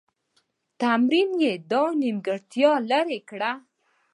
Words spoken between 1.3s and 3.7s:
یې دا نیمګړتیا لیري کړه.